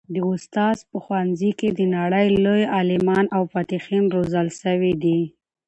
د 0.13 0.15
استاد 0.31 0.77
په 0.89 0.97
ښوونځي 1.03 1.51
کي 1.59 1.69
د 1.73 1.79
نړۍ 1.97 2.27
لوی 2.45 2.63
عالمان 2.75 3.25
او 3.35 3.43
فاتحین 3.53 4.03
روزل 4.15 4.47
سوي 4.61 4.93
دي. 5.03 5.19